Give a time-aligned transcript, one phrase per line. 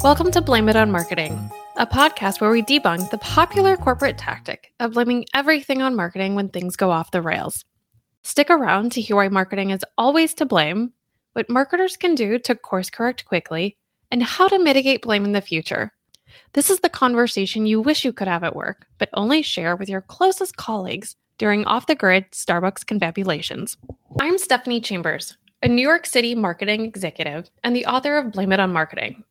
[0.00, 4.72] Welcome to Blame It on Marketing, a podcast where we debunk the popular corporate tactic
[4.78, 7.64] of blaming everything on marketing when things go off the rails.
[8.22, 10.92] Stick around to hear why marketing is always to blame,
[11.32, 13.76] what marketers can do to course correct quickly,
[14.12, 15.92] and how to mitigate blame in the future.
[16.52, 19.88] This is the conversation you wish you could have at work, but only share with
[19.88, 23.76] your closest colleagues during off the grid Starbucks confabulations.
[24.20, 28.60] I'm Stephanie Chambers, a New York City marketing executive and the author of Blame It
[28.60, 29.24] on Marketing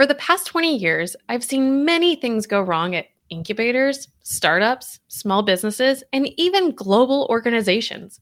[0.00, 5.42] for the past 20 years, I've seen many things go wrong at incubators, startups, small
[5.42, 8.18] businesses, and even global organizations.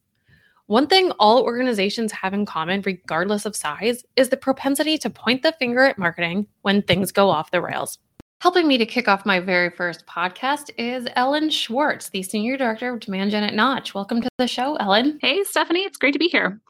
[0.67, 5.45] One thing all organizations have in common, regardless of size, is the propensity to point
[5.45, 7.97] the finger at marketing when things go off the rails.
[8.41, 12.93] Helping me to kick off my very first podcast is Ellen Schwartze, the Senior Director
[12.93, 13.95] of Demand Gen at Knotch.
[13.95, 15.21] Welcome to the show, Ellen.
[15.23, 15.85] Hey, Stephanie.
[15.85, 16.61] It's great to be here.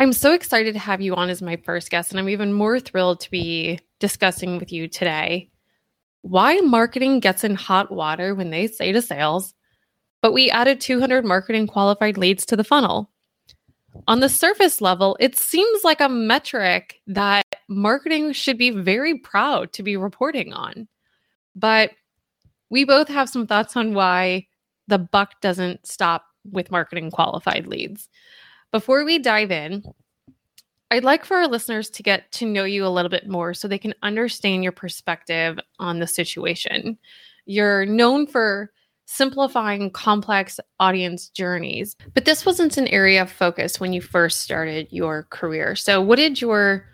[0.00, 2.78] I'm so excited to have you on as my first guest, and I'm even more
[2.78, 5.50] thrilled to be discussing with you today
[6.22, 9.54] why marketing gets in hot water when they say to sales,
[10.22, 13.10] but we added 200 marketing qualified leads to the funnel.
[14.06, 19.72] On the surface level, it seems like a metric that marketing should be very proud
[19.72, 20.86] to be reporting on.
[21.56, 21.90] But
[22.70, 24.46] we both have some thoughts on why
[24.86, 28.08] the buck doesn't stop with marketing qualified leads.
[28.70, 29.82] Before we dive in,
[30.90, 33.66] I'd like for our listeners to get to know you a little bit more so
[33.68, 36.98] they can understand your perspective on the situation.
[37.46, 38.70] You're known for
[39.06, 44.86] simplifying complex audience journeys, but this wasn't an area of focus when you first started
[44.90, 45.74] your career.
[45.74, 46.86] So, what did your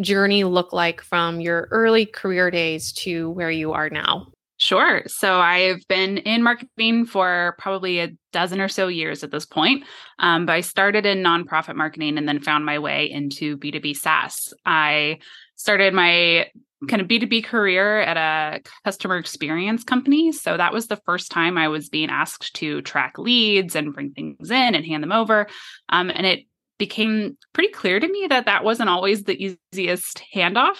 [0.00, 4.26] journey look like from your early career days to where you are now?
[4.72, 5.02] Sure.
[5.06, 9.84] So I've been in marketing for probably a dozen or so years at this point.
[10.18, 14.54] Um, but I started in nonprofit marketing and then found my way into B2B SaaS.
[14.64, 15.18] I
[15.56, 16.46] started my
[16.88, 20.32] kind of B2B career at a customer experience company.
[20.32, 24.12] So that was the first time I was being asked to track leads and bring
[24.12, 25.48] things in and hand them over.
[25.90, 26.46] Um, and it
[26.78, 30.78] became pretty clear to me that that wasn't always the easiest handoff.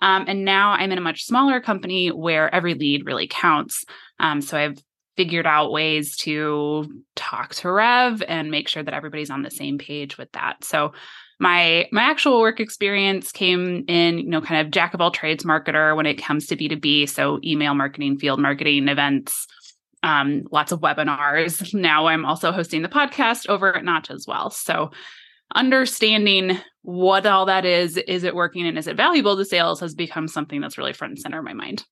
[0.00, 3.84] Um, and now I'm in a much smaller company where every lead really counts.
[4.18, 4.78] Um, so I've
[5.16, 9.78] figured out ways to talk to Rev and make sure that everybody's on the same
[9.78, 10.62] page with that.
[10.62, 10.92] So
[11.38, 15.44] my my actual work experience came in, you know, kind of jack of all trades
[15.44, 17.08] marketer when it comes to B2B.
[17.08, 19.46] So email marketing, field marketing, events,
[20.02, 21.74] um, lots of webinars.
[21.86, 24.50] Now I'm also hosting the podcast over at Knotch as well.
[24.50, 24.90] So
[25.54, 29.94] understanding what all that is, is it working and is it valuable to sales has
[29.94, 31.84] become something that's really front and center in my mind.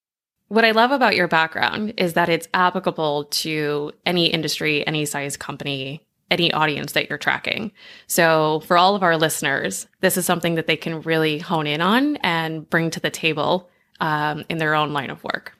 [0.48, 5.37] What I love about your background is that it's applicable to any industry, any size
[5.37, 7.72] company, any audience that you're tracking.
[8.06, 11.81] So, for all of our listeners, this is something that they can really hone in
[11.81, 13.70] on and bring to the table
[14.00, 15.56] um, in their own line of work.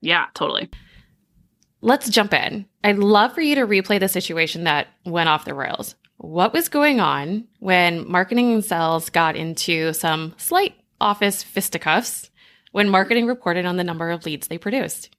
[0.00, 0.68] Yeah, totally.
[1.80, 2.66] Let's jump in.
[2.84, 6.68] I'd love for you to replay the situation that went off the rails what was
[6.68, 12.30] going on when marketing and sales got into some slight office fisticuffs
[12.72, 15.10] when marketing reported on the number of leads they produced.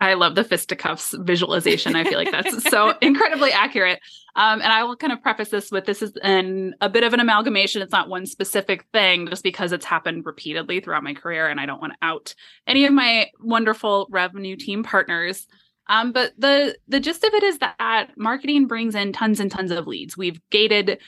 [0.00, 1.96] I love the fisticuffs visualization.
[1.96, 4.00] I feel like that's so incredibly accurate.
[4.36, 7.14] Um, and I will kind of preface this with this is an a bit of
[7.14, 7.80] an amalgamation.
[7.80, 11.66] It's not one specific thing, just because it's happened repeatedly throughout my career, and I
[11.66, 12.34] don't want to out
[12.66, 15.46] any of my wonderful revenue team partners.
[15.88, 19.70] Um, but the the gist of it is that marketing brings in tons and tons
[19.70, 20.16] of leads.
[20.16, 20.98] We've gated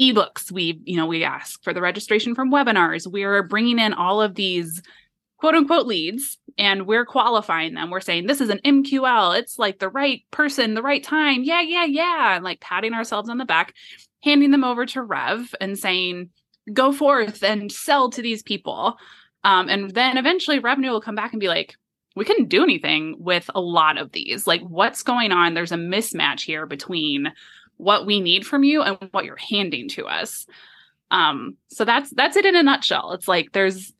[0.00, 0.50] ebooks.
[0.50, 3.06] We you know we ask for the registration from webinars.
[3.06, 4.82] We're bringing in all of these
[5.38, 7.90] quote unquote leads and we're qualifying them.
[7.90, 9.38] We're saying this is an MQL.
[9.38, 11.42] It's like the right person, the right time.
[11.42, 12.36] Yeah, yeah, yeah.
[12.36, 13.74] And like patting ourselves on the back,
[14.22, 16.30] handing them over to Rev and saying,
[16.72, 18.96] go forth and sell to these people.
[19.42, 21.76] Um, and then eventually revenue will come back and be like,
[22.14, 24.46] we couldn't do anything with a lot of these.
[24.46, 25.54] Like, what's going on?
[25.54, 27.32] There's a mismatch here between
[27.76, 30.46] what we need from you and what you're handing to us.
[31.10, 33.12] Um, so that's that's it in a nutshell.
[33.12, 33.92] It's like there's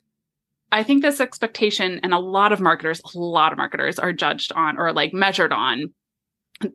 [0.71, 4.51] I think this expectation, and a lot of marketers, a lot of marketers are judged
[4.53, 5.93] on or like measured on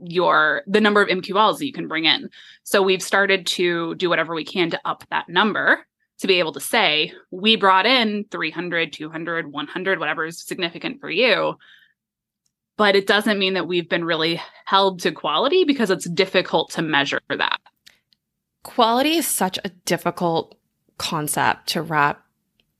[0.02, 2.28] your the number of MQLs that you can bring in.
[2.62, 5.86] So we've started to do whatever we can to up that number
[6.20, 11.10] to be able to say, we brought in 300, 200, 100, whatever is significant for
[11.10, 11.56] you.
[12.76, 16.82] But it doesn't mean that we've been really held to quality because it's difficult to
[16.82, 17.58] measure that.
[18.62, 20.56] Quality is such a difficult
[20.98, 22.22] concept to wrap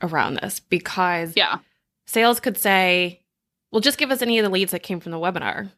[0.03, 1.59] around this because yeah.
[2.07, 3.23] sales could say,
[3.71, 5.71] well, just give us any of the leads that came from the webinar.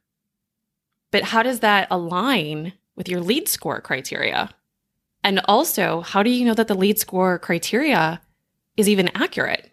[1.13, 4.51] But how does that align with your lead score criteria?
[5.25, 8.21] And also, how do you know that the lead score criteria
[8.77, 9.71] is even accurate?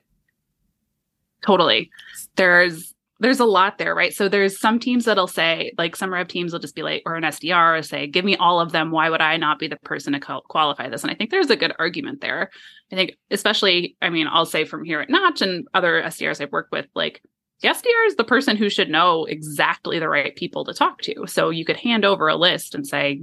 [1.45, 1.89] Totally.
[2.35, 4.13] There's there's a lot there, right?
[4.13, 7.15] So there's some teams that'll say, like some rev teams will just be like, or
[7.15, 8.91] an SDR will say, give me all of them.
[8.91, 11.03] Why would I not be the person to qualify this?
[11.03, 12.49] And I think there's a good argument there.
[12.91, 16.53] I think, especially, I mean, I'll say from here at Knotch and other SDRs I've
[16.53, 17.21] worked with, like
[17.61, 21.25] the SDR is the person who should know exactly the right people to talk to.
[21.27, 23.21] So you could hand over a list and say,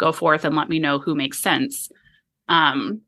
[0.00, 1.90] go forth and let me know who makes sense.
[2.48, 3.02] Um,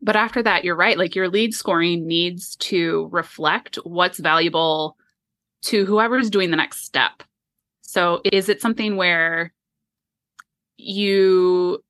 [0.00, 0.96] but after that, you're right.
[0.96, 4.96] Like your lead scoring needs to reflect what's valuable
[5.62, 7.22] to whoever's doing the next step.
[7.82, 9.52] So is it something where
[10.76, 11.82] you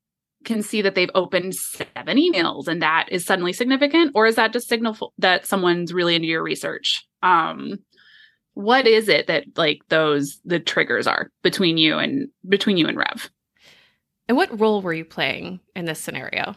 [0.45, 4.53] can see that they've opened seven emails and that is suddenly significant or is that
[4.53, 7.79] just signal that someone's really into your research um
[8.55, 12.97] what is it that like those the triggers are between you and between you and
[12.97, 13.31] rev
[14.29, 16.55] and what role were you playing in this scenario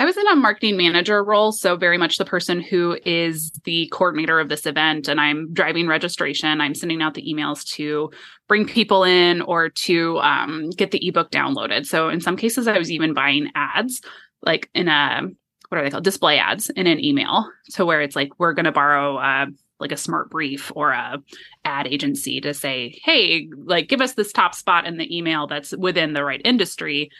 [0.00, 3.86] I was in a marketing manager role, so very much the person who is the
[3.92, 6.58] coordinator of this event, and I'm driving registration.
[6.58, 8.10] I'm sending out the emails to
[8.48, 11.84] bring people in or to um, get the ebook downloaded.
[11.84, 14.00] So in some cases, I was even buying ads,
[14.40, 15.20] like in a
[15.68, 17.50] what are they called, display ads in an email.
[17.68, 19.18] So where it's like we're going to borrow.
[19.18, 19.46] Uh,
[19.80, 21.22] like a SmartBrief or a
[21.64, 25.76] ad agency to say hey like give us this top spot in the email that's
[25.76, 27.10] within the right industry.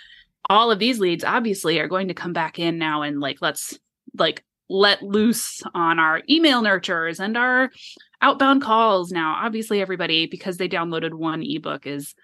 [0.48, 3.78] All of these leads obviously are going to come back in now and like let's
[4.18, 7.70] like let loose on our email nurtures and our
[8.22, 9.36] outbound calls now.
[9.42, 12.14] Obviously everybody because they downloaded one ebook is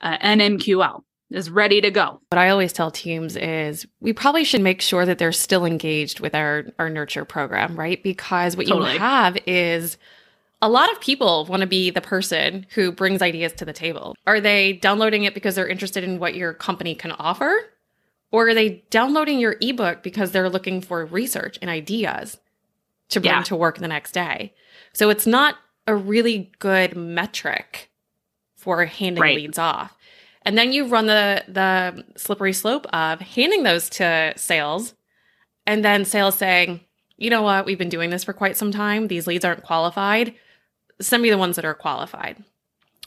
[0.00, 2.20] uh, NMQL is ready to go.
[2.30, 6.20] What I always tell teams is we probably should make sure that they're still engaged
[6.20, 8.02] with our our nurture program, right?
[8.02, 8.94] Because what totally.
[8.94, 9.96] you have is
[10.62, 14.14] a lot of people want to be the person who brings ideas to the table.
[14.26, 17.70] Are they downloading it because they're interested in what your company can offer?
[18.32, 22.38] Or are they downloading your ebook because they're looking for research and ideas
[23.08, 23.42] to bring yeah.
[23.42, 24.54] to work the next day?
[24.92, 25.56] So it's not
[25.86, 27.90] a really good metric
[28.56, 29.36] for handing right.
[29.36, 29.96] leads off.
[30.42, 34.94] And then you run the the slippery slope of handing those to sales
[35.66, 36.80] and then sales saying,
[37.18, 37.66] "You know what?
[37.66, 39.08] We've been doing this for quite some time.
[39.08, 40.34] These leads aren't qualified
[41.00, 42.36] send me the ones that are qualified.
[42.38, 42.44] So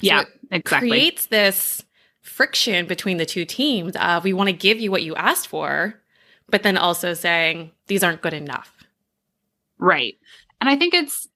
[0.01, 0.89] yeah, exactly.
[0.89, 1.83] Creates this
[2.21, 6.01] friction between the two teams of we want to give you what you asked for,
[6.49, 8.71] but then also saying these aren't good enough.
[9.77, 10.15] Right.
[10.59, 11.27] And I think it's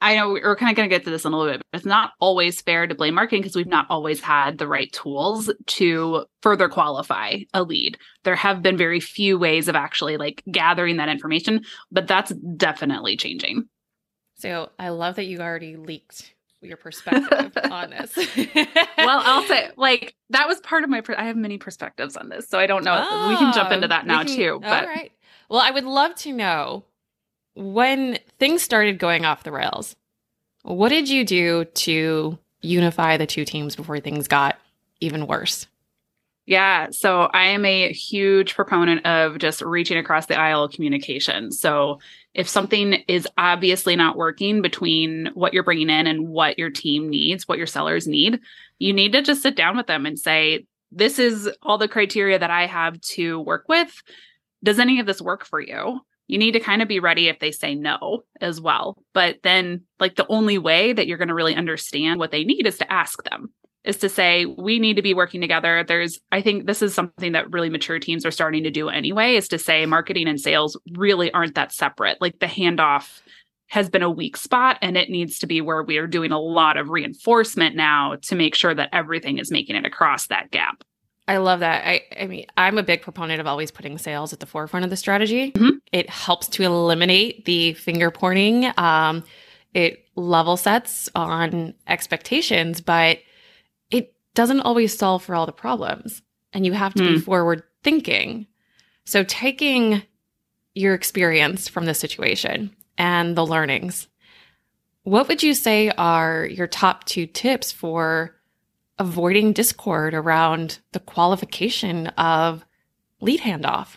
[0.00, 1.78] I know we're kind of going to get to this in a little bit, but
[1.78, 5.50] it's not always fair to blame marketing because we've not always had the right tools
[5.66, 7.98] to further qualify a lead.
[8.22, 13.16] There have been very few ways of actually like gathering that information, but that's definitely
[13.16, 13.68] changing.
[14.36, 18.16] So I love that you already leaked your perspective on this.
[18.16, 21.00] well, I'll say like that was part of my.
[21.00, 23.04] Per- I have many perspectives on this, so I don't know.
[23.08, 24.58] Oh, we can jump into oh, that now can, too.
[24.62, 24.84] But.
[24.84, 25.12] All right.
[25.48, 26.84] Well, I would love to know
[27.58, 29.96] when things started going off the rails.
[30.62, 34.58] What did you do to unify the two teams before things got
[35.00, 35.66] even worse?
[36.46, 36.88] Yeah.
[36.90, 41.52] So I am a huge proponent of just reaching across the aisle of communication.
[41.52, 41.98] So
[42.32, 47.10] if something is obviously not working between what you're bringing in and what your team
[47.10, 48.40] needs, what your sellers need,
[48.78, 52.38] you need to just sit down with them and say, this is all the criteria
[52.38, 54.02] that I have to work with.
[54.62, 56.00] Does any of this work for you?
[56.28, 59.02] You need to kind of be ready if they say no as well.
[59.14, 62.66] But then, like, the only way that you're going to really understand what they need
[62.66, 63.52] is to ask them
[63.84, 65.84] is to say we need to be working together.
[65.86, 69.36] There's i think this is something that really mature teams are starting to do anyway
[69.36, 72.20] is to say marketing and sales really aren't that separate.
[72.20, 73.20] Like the handoff
[73.68, 76.40] has been a weak spot and it needs to be where we are doing a
[76.40, 80.82] lot of reinforcement now to make sure that everything is making it across that gap
[81.28, 81.86] I love that.
[81.86, 84.90] I, I mean, I'm a big proponent of always putting sales at the forefront of
[84.90, 85.52] the strategy.
[85.52, 85.76] Mm-hmm.
[85.92, 88.72] It helps to eliminate the finger pointing.
[88.78, 89.22] Um,
[89.74, 93.18] it level sets on expectations, but
[93.90, 96.22] it doesn't always solve for all the problems.
[96.54, 97.08] And you have to mm.
[97.08, 97.20] be hmm.
[97.20, 98.46] forward thinking.
[99.04, 100.02] So, taking
[100.74, 104.08] your experience from the situation and the learnings,
[105.02, 108.34] what would you say are your top two tips for
[108.98, 112.64] avoiding discord around the qualification of
[113.20, 113.96] lead handoff?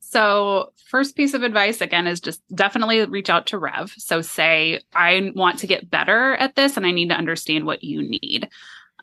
[0.00, 3.94] So, first piece of advice again is just definitely reach out to Rev.
[3.96, 7.82] So, say, I want to get better at this and I need to understand what
[7.82, 8.48] you need.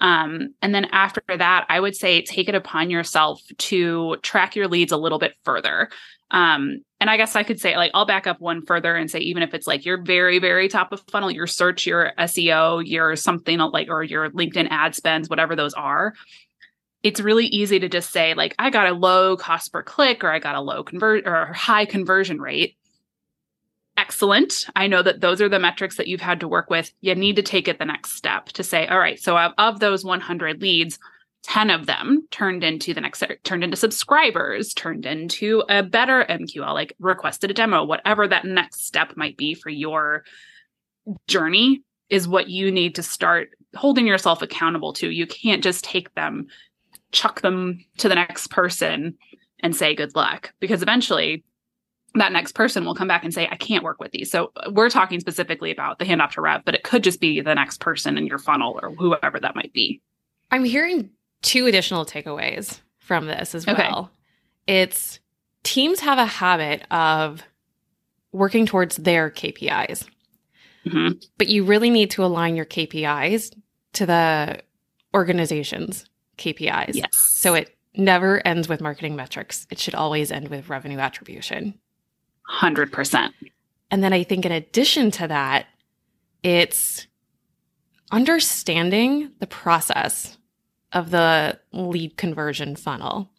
[0.02, 4.68] Um, and then after that, I would say take it upon yourself to track your
[4.68, 5.90] leads a little bit further.
[6.32, 9.20] Um, and I guess I could say, like, I'll back up one further and say,
[9.20, 13.16] even if it's like your very, very top of funnel, your search, your SEO, your
[13.16, 16.14] something like, or your LinkedIn ad spends, whatever those are,
[17.02, 20.30] it's really easy to just say like i got a low cost per click or
[20.30, 22.76] i got a low convert or high conversion rate
[24.00, 24.66] excellent.
[24.78, 26.92] I know that those are the metrics that you've had to work with.
[27.02, 30.06] You need to take it the next step to say, all right, so of, those
[30.06, 30.98] 100 leads,
[31.44, 36.74] 10 of them turned into the next turned into subscribers turned into a better mql
[36.74, 40.26] like requested a demo whatever that next step might be for your
[41.28, 45.10] journey is what you need to start holding yourself accountable to.
[45.10, 46.48] You can't just take them
[47.12, 49.18] chuck them to the next person
[49.62, 51.44] and say good luck because eventually
[52.16, 54.32] that next person will come back and say i can't work with these.
[54.32, 57.42] So uh, we're talking specifically about the handoff to rev but it could just be
[57.42, 60.02] the next person in your funnel or whoever that might be.
[60.52, 61.10] I'm hearing
[61.42, 63.88] two additional takeaways from this as okay.
[63.90, 64.12] well.
[64.68, 65.20] It's
[65.64, 67.44] teams have a habit of
[68.32, 70.06] working towards their KPIs,
[70.86, 71.14] mm-hmm.
[71.38, 73.56] but you really need to align your KPIs
[73.94, 74.62] to the
[75.14, 76.06] organization's
[76.38, 76.96] KPIs.
[76.96, 77.08] Yes.
[77.12, 79.66] So it never ends with marketing metrics.
[79.70, 81.80] It should always end with revenue attribution.
[82.62, 83.32] 100%.
[83.92, 85.68] And then I think in addition to that,
[86.44, 87.08] it's
[88.12, 90.38] understanding the process
[90.94, 93.30] of the lead conversion funnel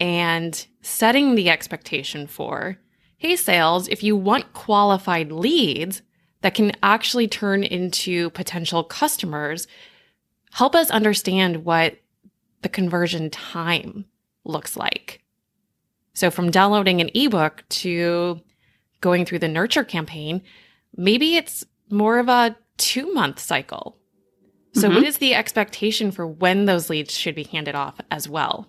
[0.00, 2.78] and setting the expectation for
[3.18, 6.02] hey, sales, if you want qualified leads
[6.40, 9.66] that can actually turn into potential customers,
[10.52, 11.98] help us understand what
[12.62, 14.04] the conversion time
[14.44, 15.20] looks like.
[16.14, 18.40] So, from downloading an ebook to
[19.00, 20.42] going through the nurture campaign,
[20.96, 23.97] maybe it's more of a two month cycle
[24.74, 24.96] so, mm-hmm.
[24.96, 28.68] what is the expectation for when those leads should be handed off as well?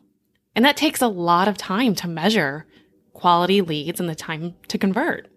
[0.56, 2.66] And that takes a lot of time to measure
[3.14, 5.28] quality leads and the time to convert.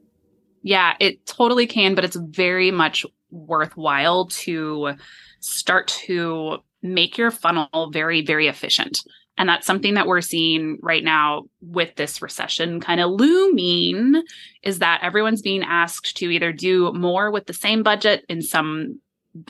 [0.63, 4.95] Yeah, it totally can, but it's very much worthwhile to
[5.41, 9.01] start to make your funnel very, very efficient.
[9.39, 14.23] And that's something that we're seeing right now with this recession kind of looming
[14.63, 19.01] is that everyone's being asked to either do more with the same budget in some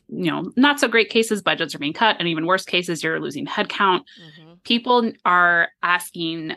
[0.09, 3.21] you know, not so great cases, budgets are being cut, and even worse cases, you're
[3.21, 4.01] losing headcount.
[4.01, 4.53] Mm-hmm.
[4.65, 6.55] People are asking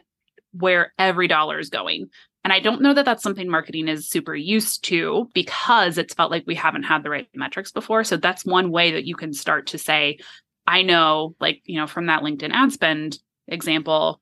[0.51, 2.09] where every dollar is going.
[2.43, 6.29] And I don't know that that's something marketing is super used to because it's felt
[6.29, 8.03] like we haven't had the right metrics before.
[8.03, 10.19] So that's one way that you can start to say,
[10.67, 13.17] I know, like, you know, from that LinkedIn ad spend
[13.47, 14.21] example,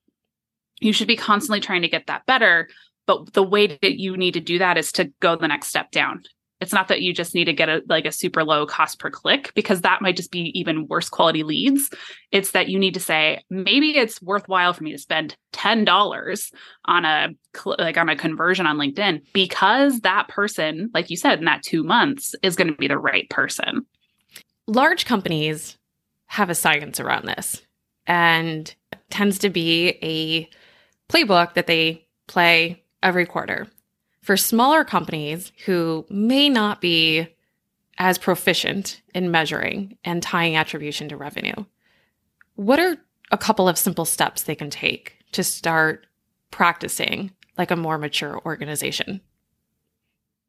[0.79, 2.69] you should be constantly trying to get that better.
[3.05, 5.91] But the way that you need to do that is to go the next step
[5.91, 6.23] down
[6.63, 9.09] it's not that you just need to get a like a super low cost per
[9.09, 11.91] click because that might just be even worse quality leads.
[12.31, 16.53] It's that you need to say maybe it's worthwhile for me to spend $10
[16.85, 17.27] on a
[17.65, 21.83] like on a conversion on LinkedIn because that person, like you said, in that 2
[21.83, 23.85] months is going to be the right person.
[24.65, 25.77] Large companies
[26.27, 27.61] have a science around this
[28.07, 28.73] and
[29.09, 30.49] tends to be a
[31.11, 33.67] playbook that they play every quarter.
[34.23, 37.27] For smaller companies who may not be
[37.97, 41.65] as proficient in measuring and tying attribution to revenue,
[42.55, 42.95] what are
[43.31, 46.07] a couple of simple steps they can take to start
[46.51, 49.19] practicing like a more mature organization?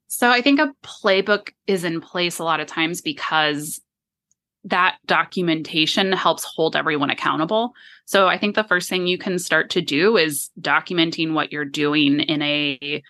[0.07, 3.81] So I think a playbook is in place a lot of times because
[4.63, 7.73] that documentation helps hold everyone accountable.
[8.05, 11.65] So I think the first thing you can start to do is documenting what you're
[11.65, 13.03] doing in a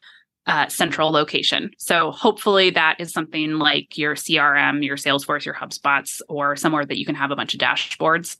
[0.46, 1.70] uh, central location.
[1.78, 6.98] So hopefully that is something like your CRM, your Salesforce, your HubSpots, or somewhere that
[6.98, 8.36] you can have a bunch of dashboards.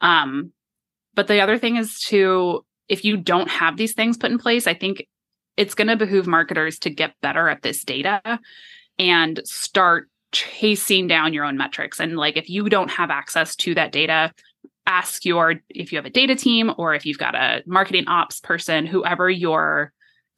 [0.00, 0.52] Um,
[1.14, 4.66] but the other thing is to, if you don't have these things put in place,
[4.66, 5.06] I think
[5.56, 8.38] it's going to behoove marketers to get better at this data
[8.98, 11.98] and start chasing down your own metrics.
[11.98, 14.32] And like if you don't have access to that data,
[14.86, 18.40] ask your if you have a data team or if you've got a marketing ops
[18.40, 19.92] person, whoever your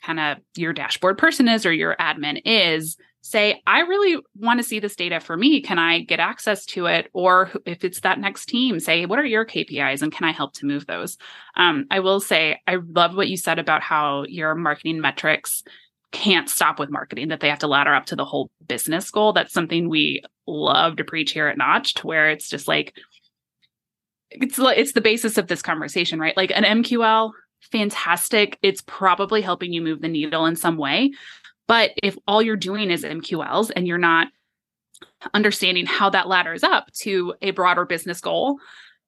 [0.04, 4.64] kind of your dashboard person is or your admin is say i really want to
[4.64, 5.60] see this data for me.
[5.60, 7.08] Can i get access to it?
[7.12, 10.54] Or if it's that next team say what are your kpis and can i help
[10.54, 11.16] to move those?
[11.56, 15.62] Um, i will say i love what you said about how your marketing metrics
[16.12, 19.32] can't stop with marketing that they have to ladder up to the whole business goal.
[19.32, 22.94] That's something we love to preach here at Knotch to where it's just like
[24.30, 26.36] it's it's the basis of this conversation right?
[26.36, 27.32] Like an mql
[27.70, 28.58] fantastic.
[28.62, 31.12] It's probably helping you move the needle in some way.
[31.68, 34.28] But if all you're doing is MQLs and you're not
[35.34, 38.58] understanding how that ladders up to a broader business goal,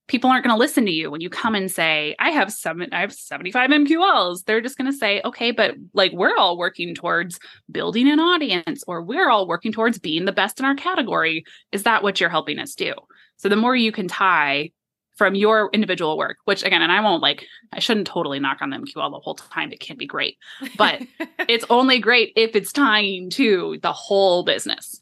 [0.06, 2.88] people aren't going to listen to you when you come and say, I have seven,
[2.92, 4.44] I have 75 MQLs.
[4.44, 7.38] They're just going to say, okay, but like we're all working towards
[7.70, 11.44] building an audience or we're all working towards being the best in our category.
[11.73, 12.92] Is that what you're helping us do?
[13.37, 14.70] So the more you can tie
[15.14, 18.71] from your individual work, which again, and I won't like, I shouldn't totally knock on
[18.71, 19.73] them MQL the whole time.
[19.73, 20.37] It can be great,
[20.76, 21.02] but
[21.49, 25.00] it's only great if it's tying to the whole business.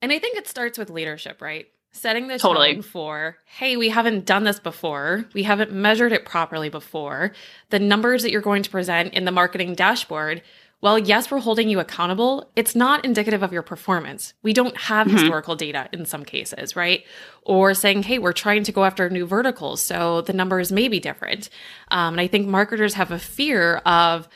[0.00, 1.66] And I think it starts with leadership, right?
[1.94, 2.74] Setting the Totally.
[2.74, 5.26] tone for, hey, we haven't done this before.
[5.34, 7.32] We haven't measured it properly before.
[7.68, 10.42] The numbers that you're going to present in the marketing dashboard,
[10.82, 12.50] well, yes, we're holding you accountable.
[12.56, 14.34] It's not indicative of your performance.
[14.42, 15.12] We don't have Mhm.
[15.12, 17.04] historical data in some cases, right?
[17.44, 19.80] Or saying, hey, we're trying to go after new verticals.
[19.80, 21.48] So the numbers may be different.
[21.92, 24.28] Um, and I think marketers have a fear of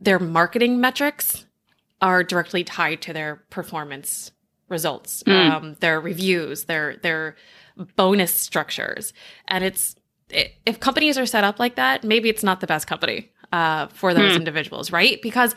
[0.00, 1.44] their marketing metrics
[2.02, 4.32] are directly tied to their performance
[4.68, 5.50] results, Mm.
[5.50, 7.36] um, their reviews, their their
[7.96, 9.12] bonus structures,
[9.48, 9.94] and it's
[10.64, 14.14] if companies are set up like that, maybe it's not the best company uh, for
[14.14, 14.38] those Hmm.
[14.38, 15.20] individuals, right?
[15.22, 15.54] Because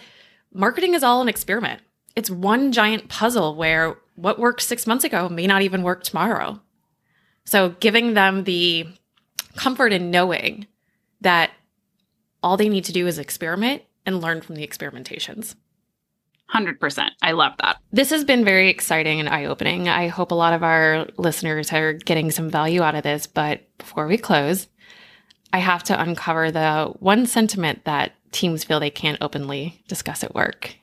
[0.53, 1.81] marketing is all an experiment.
[2.15, 6.61] It's one giant puzzle where what worked six months ago may not even work tomorrow.
[7.45, 8.87] So giving them the
[9.55, 10.67] comfort in knowing
[11.21, 11.51] that
[12.41, 15.55] all they need to do is experiment and learn from the experimentations.
[16.53, 17.09] 100%.
[17.21, 17.77] I love that.
[17.91, 19.89] This has been very exciting and eye opening.
[19.89, 23.25] I hope a lot of our listeners are getting some value out of this.
[23.25, 24.67] But before we close,
[25.53, 30.33] I have to uncover the one sentiment that teams feel they can't openly discuss at
[30.33, 30.75] work.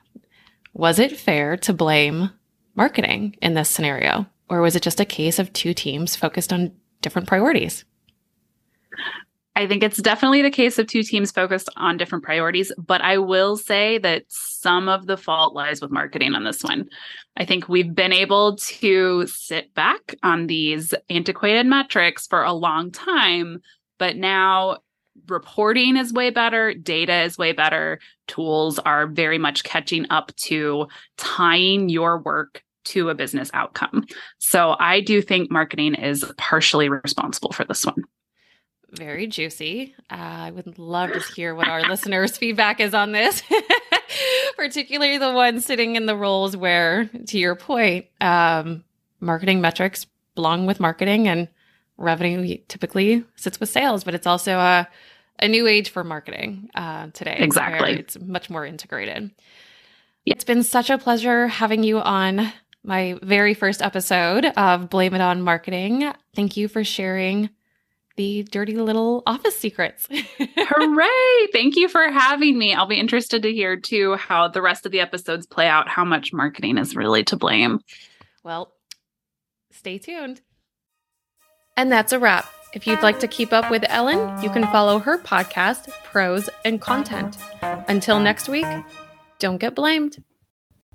[0.72, 2.30] Was it fair to blame
[2.76, 4.26] marketing in this scenario?
[4.48, 6.72] Or was it just a case of two teams focused on
[7.02, 7.84] different priorities?
[9.56, 13.18] I think it's definitely the case of two teams focused on different priorities, but I
[13.18, 16.88] will say that some of the fault lies with marketing on this one.
[17.36, 22.92] I think we've been able to sit back on these antiquated metrics for a long
[22.92, 23.60] time,
[24.00, 24.78] but now
[25.28, 30.88] reporting is way better, data is way better, tools are very much catching up to
[31.18, 34.06] tying your work to a business outcome.
[34.38, 38.02] So I do think marketing is partially responsible for this one.
[38.92, 39.94] very juicy.
[40.10, 43.42] Uh, I would love to hear what our listeners' feedback is on this,
[44.56, 48.82] particularly the ones sitting in the roles where, to your point, um,
[49.20, 51.48] marketing metrics belong with marketing and
[52.00, 54.88] revenue typically sits with sales, but it's also a,
[55.38, 57.36] a new age for marketing uh, today.
[57.38, 57.92] Exactly.
[57.92, 59.30] It's much more integrated.
[60.26, 65.20] It's been such a pleasure having you on my very first episode of Blame It
[65.20, 66.12] On Marketing.
[66.34, 67.50] Thank you for sharing
[68.16, 70.08] the dirty little office secrets.
[70.38, 71.46] Hooray!
[71.52, 72.74] Thank you for having me.
[72.74, 76.04] I'll be interested to hear too how the rest of the episodes play out, how
[76.04, 77.80] much marketing is really to blame.
[78.42, 78.72] well,
[79.70, 80.40] stay tuned.
[81.80, 82.44] And that's a wrap.
[82.74, 86.78] If you'd like to keep up with Ellen, you can follow her podcast, Pros and
[86.78, 87.38] Content.
[87.62, 88.66] Until next week,
[89.38, 90.22] don't get blamed.